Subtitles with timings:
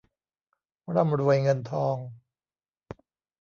[0.95, 1.97] ร่ำรวยเงินทอง